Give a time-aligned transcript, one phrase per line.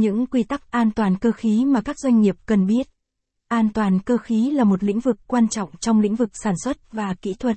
[0.00, 2.88] Những quy tắc an toàn cơ khí mà các doanh nghiệp cần biết.
[3.48, 6.92] An toàn cơ khí là một lĩnh vực quan trọng trong lĩnh vực sản xuất
[6.92, 7.56] và kỹ thuật.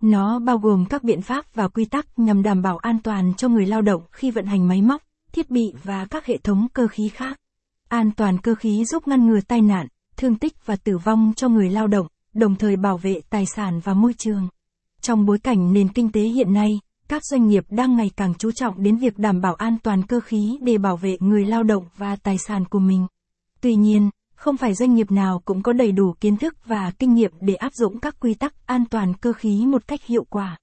[0.00, 3.48] Nó bao gồm các biện pháp và quy tắc nhằm đảm bảo an toàn cho
[3.48, 5.02] người lao động khi vận hành máy móc,
[5.32, 7.40] thiết bị và các hệ thống cơ khí khác.
[7.88, 9.86] An toàn cơ khí giúp ngăn ngừa tai nạn,
[10.16, 13.80] thương tích và tử vong cho người lao động, đồng thời bảo vệ tài sản
[13.84, 14.48] và môi trường.
[15.00, 18.50] Trong bối cảnh nền kinh tế hiện nay, các doanh nghiệp đang ngày càng chú
[18.52, 21.84] trọng đến việc đảm bảo an toàn cơ khí để bảo vệ người lao động
[21.96, 23.06] và tài sản của mình.
[23.60, 27.14] Tuy nhiên, không phải doanh nghiệp nào cũng có đầy đủ kiến thức và kinh
[27.14, 30.58] nghiệm để áp dụng các quy tắc an toàn cơ khí một cách hiệu quả.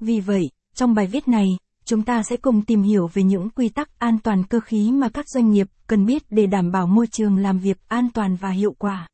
[0.00, 1.48] Vì vậy, trong bài viết này,
[1.84, 5.08] chúng ta sẽ cùng tìm hiểu về những quy tắc an toàn cơ khí mà
[5.08, 8.50] các doanh nghiệp cần biết để đảm bảo môi trường làm việc an toàn và
[8.50, 9.08] hiệu quả.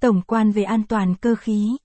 [0.00, 1.76] Tổng quan về an toàn cơ khí.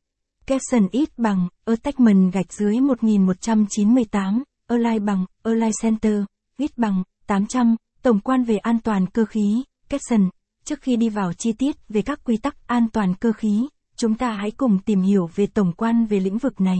[0.49, 6.23] Caption ít bằng, attachment gạch dưới 1198, Align bằng, Align Center,
[6.57, 10.29] ít bằng, 800, tổng quan về an toàn cơ khí, caption.
[10.63, 14.15] Trước khi đi vào chi tiết về các quy tắc an toàn cơ khí, chúng
[14.15, 16.77] ta hãy cùng tìm hiểu về tổng quan về lĩnh vực này.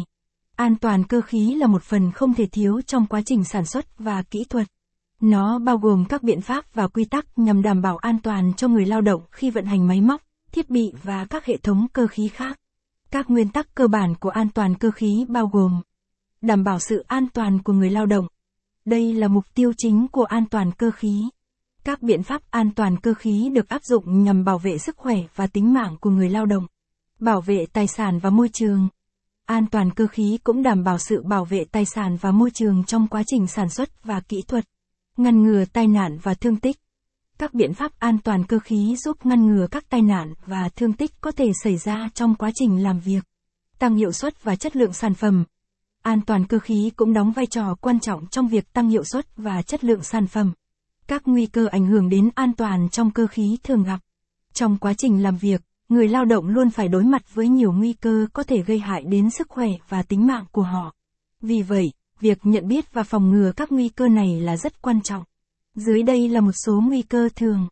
[0.56, 4.00] An toàn cơ khí là một phần không thể thiếu trong quá trình sản xuất
[4.00, 4.68] và kỹ thuật.
[5.22, 8.68] Nó bao gồm các biện pháp và quy tắc nhằm đảm bảo an toàn cho
[8.68, 12.08] người lao động khi vận hành máy móc, thiết bị và các hệ thống cơ
[12.08, 12.60] khí khác.
[13.12, 15.82] Các nguyên tắc cơ bản của an toàn cơ khí bao gồm
[16.42, 18.28] đảm bảo sự an toàn của người lao động.
[18.86, 21.30] Đây là mục tiêu chính của an toàn cơ khí.
[21.84, 25.16] Các biện pháp an toàn cơ khí được áp dụng nhằm bảo vệ sức khỏe
[25.36, 26.68] và tính mạng của người lao động,
[27.20, 28.88] bảo vệ tài sản và môi trường.
[29.46, 32.84] An toàn cơ khí cũng đảm bảo sự bảo vệ tài sản và môi trường
[32.84, 34.66] trong quá trình sản xuất và kỹ thuật,
[35.18, 36.78] ngăn ngừa tai nạn và thương tích.
[37.40, 40.94] Các biện pháp an toàn cơ khí giúp ngăn ngừa các tai nạn và thương
[40.94, 43.24] tích có thể xảy ra trong quá trình làm việc,
[43.78, 45.44] tăng hiệu suất và chất lượng sản phẩm.
[46.02, 49.38] An toàn cơ khí cũng đóng vai trò quan trọng trong việc tăng hiệu suất
[49.38, 50.54] và chất lượng sản phẩm.
[51.08, 54.00] Các nguy cơ ảnh hưởng đến an toàn trong cơ khí thường gặp.
[54.54, 57.94] Trong quá trình làm việc, người lao động luôn phải đối mặt với nhiều nguy
[57.94, 60.96] cơ có thể gây hại đến sức khỏe và tính mạng của họ.
[61.42, 65.02] Vì vậy, việc nhận biết và phòng ngừa các nguy cơ này là rất quan
[65.02, 65.24] trọng.
[65.76, 67.68] Dưới đây là một số nguy cơ thường.